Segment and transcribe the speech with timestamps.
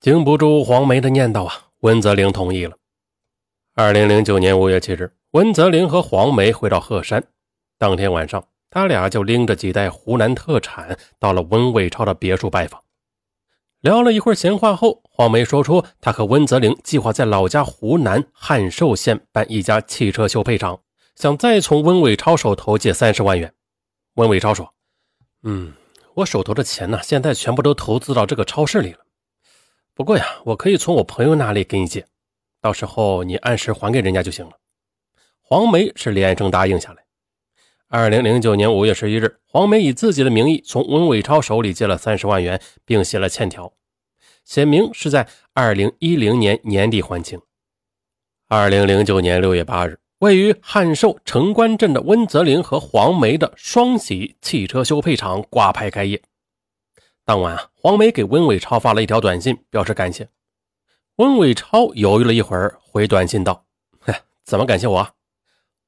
[0.00, 2.74] 经不住黄梅的念叨啊，温泽林同意了。
[3.74, 7.22] 二零零九年五月七日，温泽林和黄梅回到鹤山。
[7.76, 12.82] 当天晚上，他俩就拎着几袋湖南特产到了温伟超的别墅拜访。
[13.82, 20.80] 聊了一会儿闲话后，黄梅说出他和温泽林计划在老家湖南汉寿县办一家汽车修配厂，
[21.14, 23.52] 想再从温伟超手头借三十万元。
[24.14, 24.72] 温伟超说
[25.44, 25.74] ：“嗯，
[26.14, 29.00] 我手头的钱呢，现在全部都投资到这个超市里了。”
[30.00, 32.06] 不过呀，我可以从我朋友那里给你借，
[32.58, 34.52] 到时候你按时还给人家就行了。
[35.42, 37.04] 黄梅是连声答应下来。
[37.86, 43.74] 二零零九年五月十一日，黄梅以自己的名义从温伟超手里借了三十万元，并写了欠条，
[44.46, 47.38] 写明是在二零一零年年底还清。
[48.48, 56.22] 二零零九年六月八日，位于汉寿城关镇的温泽林和黄梅的双喜汽车修配厂挂牌开业。
[57.24, 60.28] 当晚啊，黄梅给温伟超发了一条短信，表示感谢。
[61.16, 63.66] 温伟超犹豫了一会儿，回短信道
[64.00, 65.08] ：“嗨，怎么感谢我？”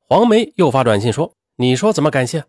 [0.07, 2.45] 黄梅又发短信说：“你说怎么感谢？”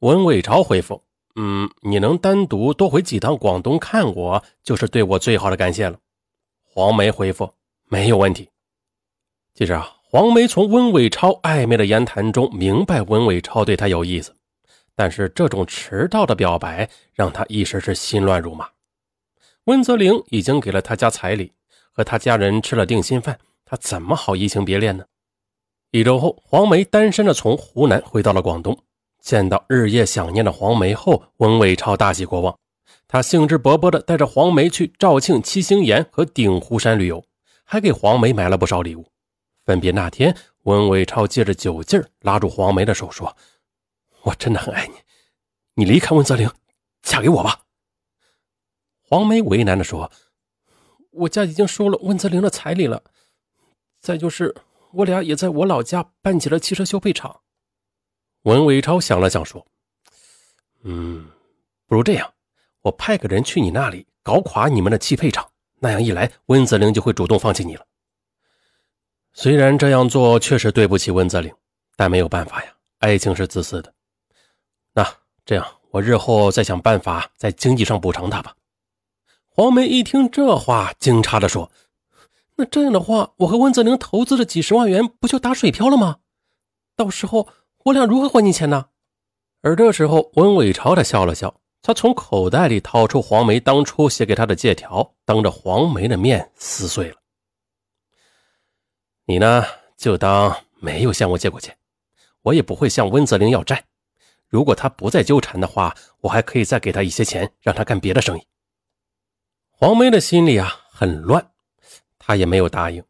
[0.00, 1.02] 温伟超回复
[1.34, 5.98] ：“嗯，你能单独多回几趟广东看我，就是对我最好的感谢了。”
[6.62, 7.54] 黄梅回复
[7.88, 8.50] ：“没有问题。”
[9.54, 14.36] 其实啊，黄梅从温伟超暧昧的言谈中明白温伟超对她有意思。
[15.00, 18.68] 但是这种迟到的表白让他一时是心乱如麻。
[19.64, 21.52] 温泽林已经给了他家彩礼，
[21.90, 25.06] 和他家人吃了定心饭，他怎么好移情别恋呢？
[25.90, 28.78] 一周后，黄梅单身的从湖南回到了广东，
[29.22, 32.54] 见到日夜想念的黄梅后，温伟超大喜过望，
[33.08, 37.24] 他兴致勃勃地带着黄梅去肇庆七星岩和鼎湖山旅游，
[37.64, 39.06] 还给黄梅买了不少礼物。
[39.64, 43.34] 分别那天，温伟超借着酒劲儿拉住黄梅的手说。
[44.22, 44.94] 我真的很爱你，
[45.74, 46.48] 你离开温泽林，
[47.02, 47.62] 嫁给我吧。
[49.00, 50.10] 黄梅为难的说
[51.10, 53.02] ：“我家已经收了温泽林的彩礼了，
[54.00, 54.54] 再就是
[54.92, 57.40] 我俩也在我老家办起了汽车修配厂。”
[58.44, 59.66] 文伟超想了想说
[60.84, 61.28] ：“嗯，
[61.86, 62.32] 不如这样，
[62.82, 67.86] 我派个人去你那里搞垮你们的汽配厂，那样一来，温泽林就会主动放弃你了。
[69.32, 71.52] 虽然这样做确实对不起温泽林，
[71.96, 73.92] 但没有办法呀，爱情是自私的。”
[74.92, 75.06] 那
[75.44, 78.54] 这样，我日后再想办法在经济上补偿他吧。
[79.48, 81.70] 黄梅一听这话，惊诧地说
[82.56, 86.18] ：“那这样的话，我和温泽林投资的几十万元不就打水漂了吗？
[86.96, 87.48] 到时候
[87.84, 88.86] 我俩如何还你钱呢？”
[89.62, 97.16] 而这时候，温伟朝他笑了笑，他从口袋里掏出黄梅当初写给他的借条，当着黄梅的面撕碎了。
[99.26, 99.64] 你呢，
[99.96, 101.76] 就当没有向我借过钱，
[102.42, 103.84] 我也不会向温泽林要债。
[104.50, 108.42] 如果他不再纠缠的话，我还可以再给他一些钱，让他干别的生意。
[109.70, 111.52] 黄梅的心里啊很乱，
[112.18, 113.02] 他也没有答应。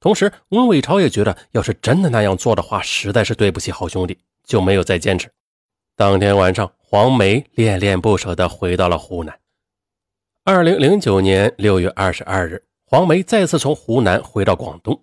[0.00, 5.28] 同时，温伟超也觉得，要是真的那样做的话，实在是对不起好兄弟，就没有再坚持。
[5.96, 9.36] 当天晚上，黄梅恋恋不舍地回到了湖南。
[10.44, 15.02] 二零零九年六月二十二日，黄梅再次从湖南回到广东，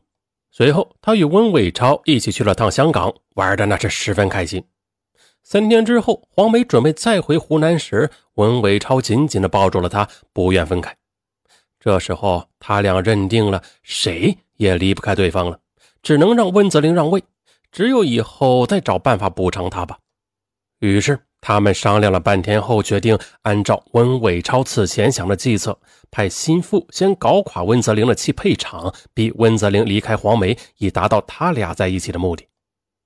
[0.50, 4.66] 随后她与温伟超一起去了趟香港，玩的那是十分开心。
[5.48, 10.98] 三天之后，黄梅准备再回湖南时，文伟超紧紧地抱住了她，不愿分开。
[11.80, 15.60] 这时候，他俩认定了谁也离不开对方了，
[16.02, 17.24] 只能让温泽林让位，
[17.72, 20.00] 只有以后再找办法补偿他吧。
[20.80, 25.78] 于是，他们商量了半天后，决定按照温伟超此前想的计策，
[26.10, 32.48] 派心腹先搞垮温泽林的汽配厂，逼温泽林离开黄梅，以达到他俩在一起的目的。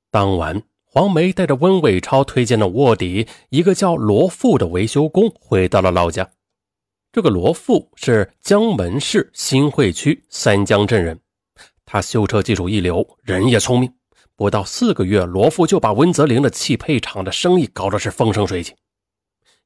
[0.09, 0.68] 当晚。
[0.91, 6.27] 黄梅带着温伟超推荐的卧底，一个叫罗富的维修工，回到了老家。
[7.11, 11.19] 这个罗富是江门市新会区三江镇人，
[11.85, 13.93] 他修车技术一流，人也聪明。
[14.35, 18.73] 不到四个月，罗富就把温泽林的汽配厂的生意搞得是风生水起。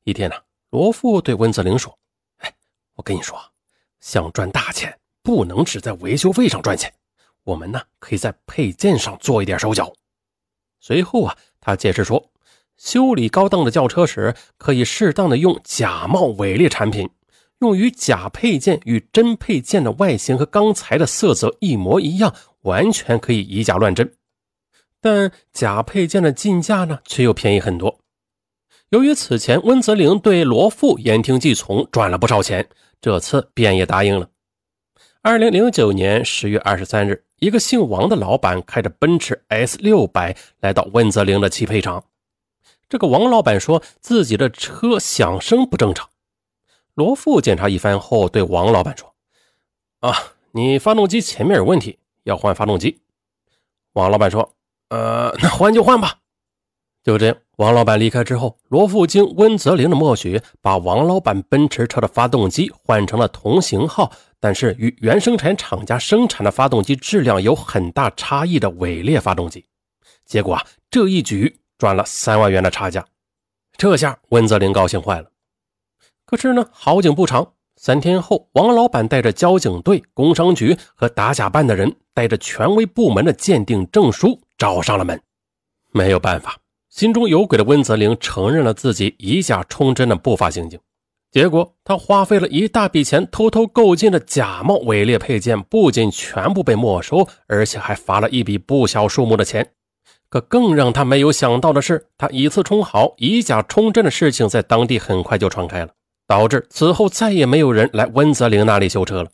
[0.04, 0.36] 一天呢，
[0.72, 1.98] 罗富对温泽林说
[2.44, 2.54] ：“哎，
[2.96, 3.40] 我跟你说，
[4.02, 6.94] 想赚大钱，不能只在维修费上赚钱，
[7.46, 9.90] 我们呢可以在配件上做一点手脚。”
[10.86, 12.30] 随后啊，他解释说，
[12.76, 17.10] 修理高档的轿车时，可以适当的用假冒伪劣产品，
[17.62, 24.14] 用于假配件与真配件的外形和钢材的色泽一模一样，完全可以以假乱真。
[25.00, 28.02] 但假配件的进价呢，却又便宜很多。
[28.90, 32.68] 由于此前温泽林对罗富言听计从，赚了不少钱，
[33.00, 34.28] 这次便也答应了。
[35.22, 37.24] 二零零九年十月二十三日。
[37.44, 42.06] 一个姓王的老板开着奔驰 S 六百来到温泽林的汽配厂。
[42.88, 46.08] 这个王老板说自己的车响声不正常。
[46.94, 49.14] 罗富检查一番后，对王老板说
[50.00, 50.16] ：“啊，
[50.54, 53.02] 你发动机前面有问题，要换发动机。
[53.92, 54.54] 王老板说
[54.88, 56.20] ：“呃，那换就换吧。”
[57.04, 64.14] 就这样，王老板离开之后，罗富经温泽林的默许，把王老板奔驰车的发动机换成了同型号，
[64.44, 69.66] 但是与原生产厂家生产的发动机质量有很大差异的伪劣发动机。
[70.26, 73.06] 结果啊，这一举赚了三万元的差价。
[73.78, 75.32] 这下温泽林高兴坏了。
[76.26, 85.22] 可是呢，好景不长，三天后，王老板带着交警队、工商局和打假办的人，带着权威部门的鉴定证书找上了门。
[85.94, 86.58] 没有办法。
[86.90, 90.78] 心中有鬼的温泽林承认了自己以假充真的不法行径，
[91.34, 99.72] 结果他花费了一大笔钱偷偷购进的假冒伪劣配件，不仅全部被没收，而且还罚了一笔不小数目的钱。
[100.30, 105.90] 可更让他没有想到的是，他以次充好、以假充真的事情在当地很快就传开了，
[106.28, 109.32] 导致此后再也没有人来温泽林那里修车了。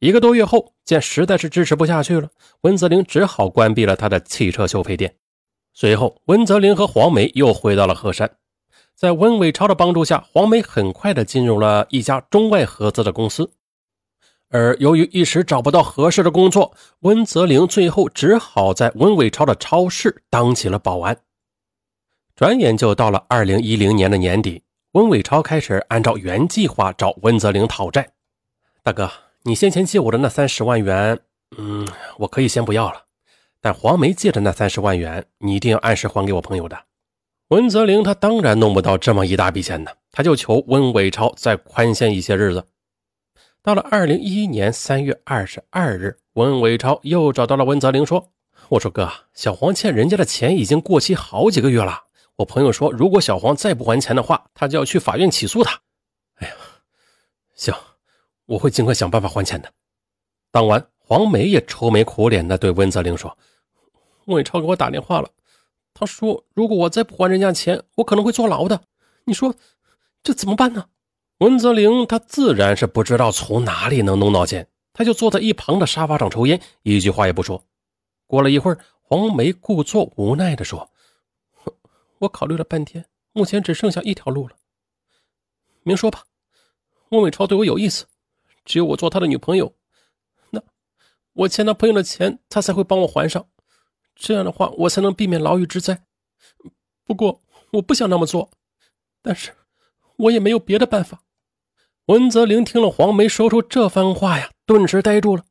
[0.00, 2.28] 一个多月后，见实在是支持不下去了，
[2.60, 5.14] 温泽林只好关闭了他的汽车修配店。
[5.72, 8.32] 随后，温泽林和黄梅又回到了鹤山。
[8.98, 13.48] 在温伟超的帮助下，黄梅很快的进入了一家中外合资的公司。
[14.50, 21.16] 而由于一时找不到合适的工作，温泽林最后只好在温伟超的超市当起了保安。
[22.34, 28.10] 转眼就到了二零一零年的年底，温伟超开始按照原计划找温泽林讨债。
[28.82, 29.08] 大哥，
[29.44, 31.20] 你先前借我的那三十万元，
[31.56, 33.04] 嗯，我可以先不要了。
[33.60, 36.76] 但黄梅借的那三十万元，你一定要按时还给我朋友的。
[37.48, 42.66] 温泽林他当然弄不到这么一大笔钱呢，他就求温伟超再宽限一些日子。
[43.62, 48.30] 到了二零一一年三月二十二日，温伟超又找到了温泽林，说
[48.68, 52.04] ：“我说哥，小黄欠人家的钱已经过期好几个月了。
[52.36, 55.80] 我朋友说，如果小黄再不还钱的话，他就要去法院起诉他。”
[56.36, 56.54] 哎呀，
[57.54, 57.74] 行，
[58.44, 59.72] 我会尽快想办法还钱的。
[60.50, 60.86] 当晚。
[61.10, 63.34] 黄梅也愁眉苦脸地对温泽林说
[64.28, 65.30] ：“温伟超给我打电话了，
[65.98, 68.82] 他说如果我再不还人家钱，我可能会坐牢的。
[69.24, 69.52] 你说
[70.22, 70.86] 这怎么办呢？”
[71.38, 77.64] 文泽林他自然是不知道从哪里能弄到钱，他就坐在一旁的沙发上抽烟，一句话也不说。
[78.28, 80.88] 过了一会儿，黄梅故作无奈地说
[82.18, 84.54] ：“我考虑了半天，目前只剩下一条路了。
[85.82, 86.24] 明说吧，
[87.08, 88.06] 温伟超对我有意思，
[88.64, 89.74] 只有我做他的女朋友。”
[90.50, 90.62] 那
[91.32, 93.48] 我欠他朋友的钱，他才会帮我还上。
[94.18, 96.04] 这样的话，我才能避免牢狱之灾。
[97.04, 98.50] 不过，我不想那么做，
[99.22, 99.54] 但是
[100.16, 101.22] 我也没有别的办法。
[102.06, 105.44] 温泽林听了黄梅说出这番话呀，顿时呆住了。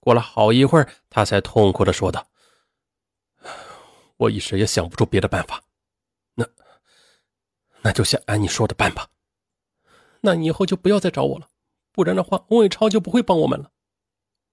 [0.00, 2.28] 过了好一会儿，他才痛苦的说道
[4.18, 5.62] ：“我一时也想不出别的办法。
[6.34, 6.46] 那，
[7.82, 9.08] 那就先按你说的办吧。
[10.20, 11.48] 那你以后就不要再找我了，
[11.92, 13.70] 不然的话，温伟超就不会帮我们了。”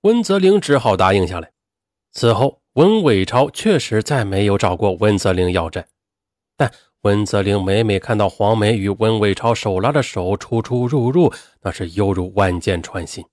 [0.02, 1.52] 温泽林只好答应下来。
[2.12, 5.84] 此后，温伟超确实再没有找过温泽林要债。
[6.56, 6.72] 但
[7.02, 13.26] 温泽林每每看到黄梅与温伟超手拉着手出出入入，那是犹如万箭穿心。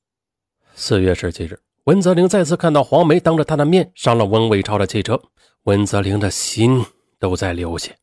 [0.75, 5.21] 四月十七日，温泽林再次看到黄梅当着他的面上了温伟超的汽车，
[5.65, 6.83] 温泽林的心
[7.19, 7.95] 都在流血。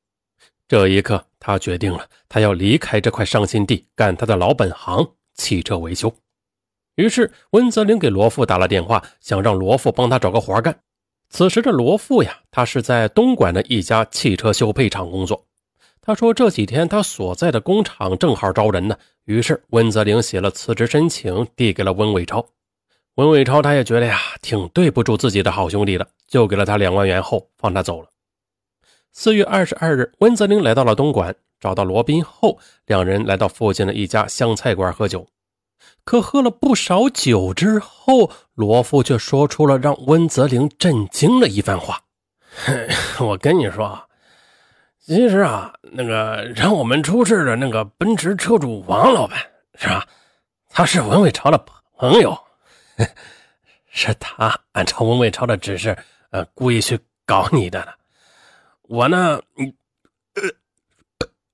[0.68, 6.14] 这一刻，他决定了，他要离开这块伤心地，干他的老本行——汽车维修。
[6.98, 10.80] 于是，温泽林给罗富打了电话，想让罗富帮他找个活干。
[11.32, 15.46] 此时的罗富呀，他是在东莞的一家汽车修配厂工作。
[16.02, 18.98] 他说这几天他所在的工厂正好招人呢。
[19.24, 22.46] 于是，温泽林写了辞职申请，递给了温伟超。
[23.16, 28.10] 温伟超他也觉得呀，挺对不住自己的好兄弟的，就给了他两万元后放他走了。
[29.14, 35.26] 四月二十二日，温泽林来到了东莞，找到罗宾后，两人来到附近的一家湘菜馆喝酒。
[36.04, 42.02] 可喝了不少酒之后，罗富却说出了让温泽林震惊的一番话
[43.20, 44.10] ：“我跟你说，
[45.00, 49.40] 其实啊，那个让我们出事的那个奔驰车主王老板，
[49.76, 50.08] 是吧？
[50.70, 51.58] 他是文伟超的
[51.98, 52.38] 朋友，
[53.92, 55.98] 是他按照文伟超的指示，
[56.32, 57.96] 呃，故意去搞你的。
[58.84, 59.40] 我呢，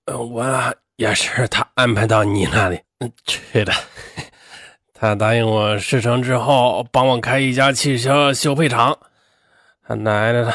[0.05, 2.79] 呃，我也是他安排到你那里
[3.25, 3.74] 去的。”
[5.00, 8.98] 他答应我事成之后帮我开一家汽车修配厂，
[9.88, 10.51] 他奶奶的！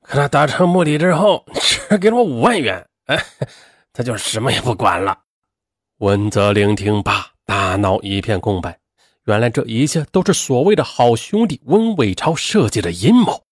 [0.00, 3.22] 可他达成目的之后，只给了我五万元，哎，
[3.92, 5.18] 他就什么也不管了。
[5.98, 8.78] 温泽林听罢，大脑一片空白。
[9.26, 13.42] 原来这一切都是所谓的好兄弟温伟超设计的阴谋。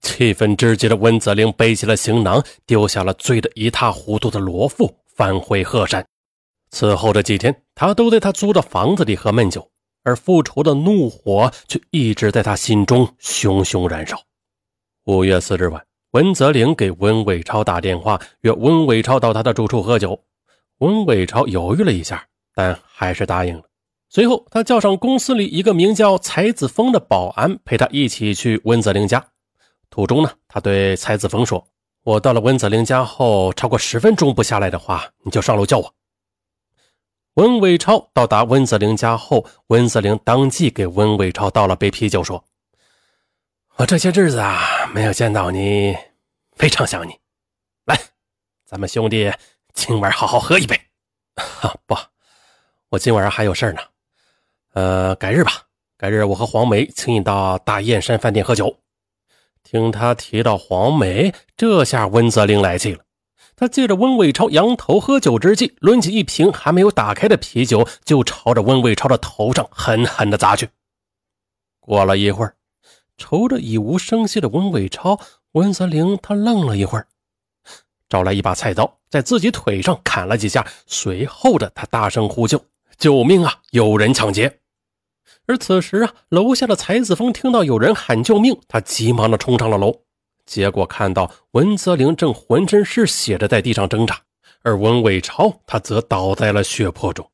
[0.00, 6.06] 气愤之极的温泽林背起了行囊，丢下了醉得一塌糊涂的罗富，返回鹤山。
[6.70, 9.68] 此后的几天，他都在他租的房子里喝闷酒。
[10.02, 14.20] 而复仇的怒火却一直在他心中熊熊燃烧。
[15.04, 20.22] 五月四日晚，温泽林给温伟超打电话，约温伟超到他的住处喝酒。
[20.78, 23.62] 温伟超犹豫了一下，但还是答应了。
[24.08, 29.24] 随后，他叫上公司里一个名叫蔡子峰的保安，陪他一起去温泽林家。
[29.88, 31.66] 途中呢，他对蔡子峰说
[32.04, 35.94] ：“我到了温泽林家后，超过十分钟不下来的话，你就上楼叫我。”
[37.34, 42.44] 温伟超到达温泽林家后，温泽林当即给温伟超倒了杯啤酒，说
[43.76, 45.96] ：“我这些日子啊，没有见到你，
[46.56, 47.18] 非常想你。
[47.86, 47.98] 来，
[48.66, 49.32] 咱们兄弟
[49.72, 50.78] 今晚好好喝一杯。
[51.36, 51.96] 哈， 不，
[52.90, 53.80] 我今晚上还有事呢。
[54.74, 55.52] 呃，改日吧，
[55.96, 58.78] 改日我和黄梅请你到大雁山饭店喝酒。
[59.62, 63.02] 听他提到黄梅，这下温泽林来气了。
[63.54, 70.68] 他借着温伟超仰头喝酒之际，抡起一瓶还没有打开的啤酒，就朝着温伟超的头上狠狠地砸去。
[71.78, 72.56] 过了一会儿，
[73.16, 75.20] 愁着已无声息的温伟超，
[75.52, 77.06] 温泽林他愣了一会儿，
[78.08, 82.64] 找来一把菜刀，在自己腿上砍了几下，随后的他大声呼救
[82.98, 83.60] ：“救命啊！
[83.70, 84.60] 有人抢劫！”
[85.46, 90.02] 而此时啊，楼下的才子峰听到有人喊救命，他急忙的冲上了楼。
[90.52, 94.20] 结果看到文泽林正浑身是血的在地上挣扎，
[94.60, 97.26] 而文伟超他则倒在了血泊中。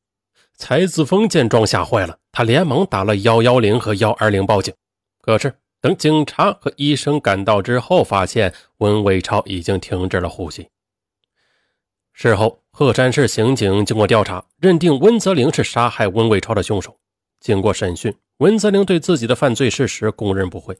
[0.55, 4.73] 蔡子峰见状吓坏了，他连忙打了幺幺零和幺二零报警。
[5.19, 10.69] 可是等警察和医生赶到之后，发现文伟超已经停止了呼吸。
[12.13, 16.97] 事后，鹤山市刑警经过调查，认定温泽林是杀害温伟超的凶手。
[17.41, 20.77] 经过审讯，温泽林对自己的犯罪事实供认不讳。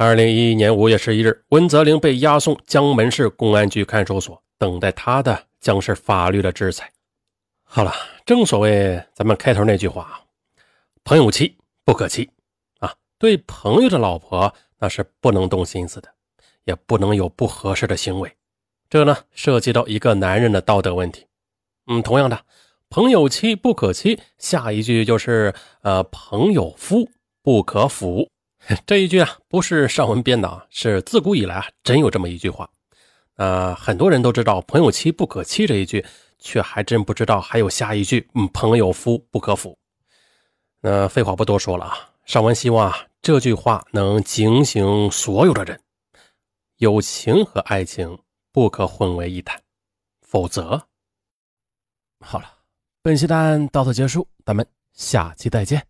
[0.00, 6.88] 二零一一年五月十一日，温泽林被押送江门市公安局看守所，等待他的将是法律的制裁。
[7.64, 7.92] 好了，
[8.24, 10.22] 正所谓咱们开头那句话
[11.02, 12.30] ：“朋友妻不可欺
[12.78, 16.08] 啊！”对朋友的老婆那是不能动心思的，
[16.62, 18.32] 也不能有不合适的行为。
[18.88, 21.26] 这呢，涉及到一个男人的道德问题。
[21.88, 22.44] 嗯，同样的
[22.88, 25.52] ，“朋友妻不可欺”，下一句就是
[25.82, 27.10] “呃，朋友夫
[27.42, 28.30] 不可腐”。
[28.86, 32.68] 这一句啊，不是上文编的啊，是自古以来啊，真有这么一句话。
[33.36, 36.04] 呃，很多人都知道“朋友妻不可欺”这一句，
[36.38, 39.78] 却还真不知道还有下一句“嗯，朋友夫不可腐”。
[40.82, 45.80] 那废话不多说了啊，上文希望啊，这句话能警醒所有的人：
[46.78, 48.18] 友情和爱情
[48.52, 49.60] 不可混为一谈，
[50.20, 50.82] 否则……
[52.20, 52.52] 好了，
[53.02, 55.86] 本期答案到此结束，咱们下期再见。